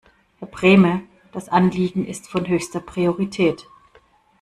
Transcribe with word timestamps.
Herr 0.39 0.47
Brehme, 0.47 1.03
das 1.31 1.47
Anliegen 1.47 2.07
ist 2.07 2.27
von 2.27 2.47
höchster 2.47 2.79
Priorität. 2.79 3.67